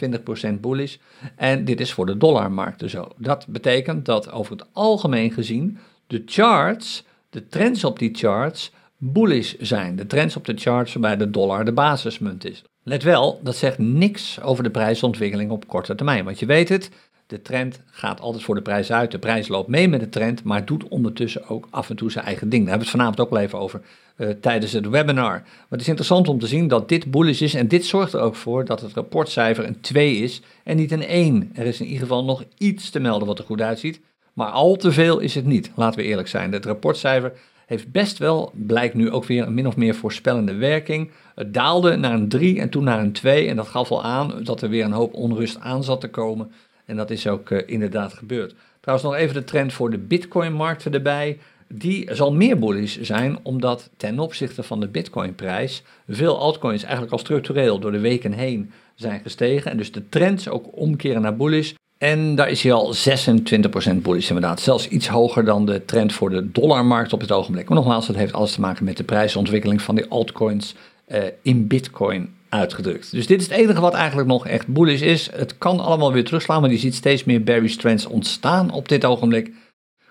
[0.52, 0.96] 20% bullish.
[1.36, 3.08] En dit is voor de dollarmarkt zo.
[3.16, 9.54] Dat betekent dat over het algemeen gezien de charts, de trends op die charts, bullish
[9.58, 9.96] zijn.
[9.96, 12.62] De trends op de charts waarbij de dollar de basismunt is.
[12.82, 16.24] Let wel, dat zegt niks over de prijsontwikkeling op korte termijn.
[16.24, 16.90] Want je weet het,
[17.30, 19.10] de trend gaat altijd voor de prijs uit.
[19.10, 22.24] De prijs loopt mee met de trend, maar doet ondertussen ook af en toe zijn
[22.24, 22.62] eigen ding.
[22.62, 23.80] Daar hebben we het vanavond ook al even over
[24.16, 25.30] uh, tijdens het webinar.
[25.30, 28.20] Maar het is interessant om te zien dat dit bullish is en dit zorgt er
[28.20, 31.50] ook voor dat het rapportcijfer een 2 is en niet een 1.
[31.54, 34.00] Er is in ieder geval nog iets te melden wat er goed uitziet,
[34.32, 35.70] maar al te veel is het niet.
[35.74, 36.52] Laten we eerlijk zijn.
[36.52, 37.32] Het rapportcijfer
[37.66, 41.10] heeft best wel, blijkt nu ook weer een min of meer voorspellende werking.
[41.34, 44.44] Het daalde naar een 3 en toen naar een 2 en dat gaf al aan
[44.44, 46.52] dat er weer een hoop onrust aan zat te komen.
[46.90, 48.54] En dat is ook uh, inderdaad gebeurd.
[48.80, 51.38] Trouwens, nog even de trend voor de Bitcoin-markten erbij.
[51.68, 57.18] Die zal meer bullish zijn, omdat ten opzichte van de Bitcoin-prijs veel altcoins eigenlijk al
[57.18, 59.70] structureel door de weken heen zijn gestegen.
[59.70, 61.72] En dus de trends ook omkeren naar bullish.
[61.98, 64.60] En daar is hij al 26% bullish inderdaad.
[64.60, 67.68] Zelfs iets hoger dan de trend voor de dollarmarkt op het ogenblik.
[67.68, 70.74] Maar nogmaals, dat heeft alles te maken met de prijsontwikkeling van die altcoins
[71.08, 73.10] uh, in Bitcoin uitgedrukt.
[73.10, 75.30] Dus dit is het enige wat eigenlijk nog echt bullish is.
[75.34, 79.04] Het kan allemaal weer terugslaan, maar je ziet steeds meer bearish trends ontstaan op dit
[79.04, 79.52] ogenblik.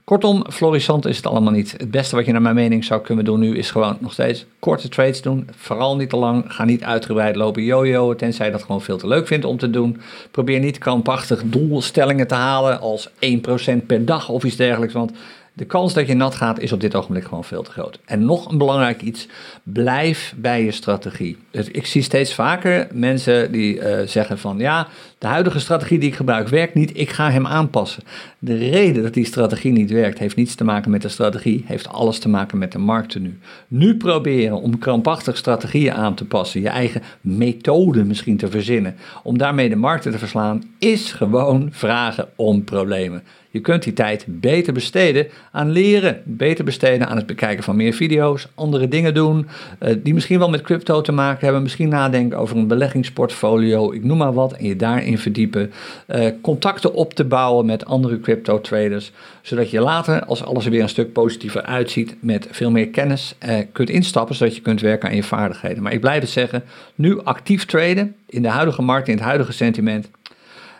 [0.09, 1.71] Kortom, florissant is het allemaal niet.
[1.71, 4.45] Het beste wat je naar mijn mening zou kunnen doen nu is gewoon nog steeds
[4.59, 5.49] korte trades doen.
[5.55, 6.43] Vooral niet te lang.
[6.47, 9.69] Ga niet uitgebreid lopen jojo, tenzij je dat gewoon veel te leuk vindt om te
[9.69, 10.01] doen.
[10.31, 15.11] Probeer niet krampachtig doelstellingen te halen als 1% per dag of iets dergelijks, want
[15.59, 17.99] de kans dat je nat gaat is op dit ogenblik gewoon veel te groot.
[18.05, 19.27] En nog een belangrijk iets,
[19.63, 21.37] blijf bij je strategie.
[21.51, 26.09] Dus ik zie steeds vaker mensen die uh, zeggen van ja, de huidige strategie die
[26.09, 28.03] ik gebruik werkt niet, ik ga hem aanpassen.
[28.39, 31.87] De reden dat die strategie niet werkt heeft niets te maken met de strategie, heeft
[31.87, 33.39] alles te maken met de markten nu.
[33.67, 39.37] Nu proberen om krampachtig strategieën aan te passen, je eigen methode misschien te verzinnen, om
[39.37, 43.23] daarmee de markten te verslaan, is gewoon vragen om problemen.
[43.51, 47.93] Je kunt die tijd beter besteden aan leren, beter besteden aan het bekijken van meer
[47.93, 49.47] video's, andere dingen doen,
[49.79, 54.03] uh, die misschien wel met crypto te maken hebben, misschien nadenken over een beleggingsportfolio, ik
[54.03, 55.71] noem maar wat, en je daarin verdiepen,
[56.07, 60.71] uh, contacten op te bouwen met andere crypto traders, zodat je later, als alles er
[60.71, 64.81] weer een stuk positiever uitziet, met veel meer kennis uh, kunt instappen, zodat je kunt
[64.81, 65.83] werken aan je vaardigheden.
[65.83, 66.63] Maar ik blijf het zeggen,
[66.95, 70.09] nu actief traden in de huidige markt, in het huidige sentiment,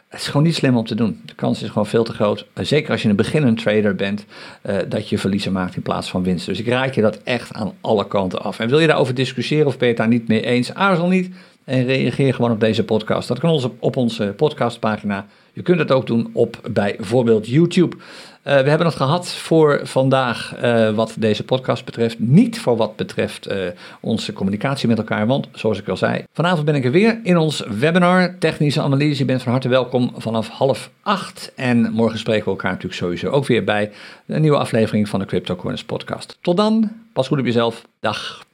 [0.09, 1.21] het is gewoon niet slim om te doen.
[1.25, 2.45] De kans is gewoon veel te groot.
[2.53, 4.25] Eh, zeker als je een beginnend trader bent,
[4.65, 6.45] uh, dat je verliezen maakt in plaats van winst.
[6.45, 8.59] Dus ik raad je dat echt aan alle kanten af.
[8.59, 10.73] En wil je daarover discussiëren of ben je het daar niet mee eens?
[10.73, 11.29] Aarzel niet
[11.63, 13.27] en reageer gewoon op deze podcast.
[13.27, 15.25] Dat kan ons op onze podcastpagina.
[15.53, 17.95] Je kunt het ook doen op bijvoorbeeld YouTube.
[18.43, 22.19] Uh, we hebben het gehad voor vandaag uh, wat deze podcast betreft.
[22.19, 23.57] Niet voor wat betreft uh,
[23.99, 25.27] onze communicatie met elkaar.
[25.27, 29.19] Want zoals ik al zei, vanavond ben ik er weer in ons webinar Technische Analyse.
[29.19, 31.51] Je bent van harte welkom vanaf half acht.
[31.55, 33.91] En morgen spreken we elkaar natuurlijk sowieso ook weer bij
[34.25, 36.37] een nieuwe aflevering van de Crypto podcast.
[36.41, 37.81] Tot dan, pas goed op jezelf.
[37.99, 38.47] Dag.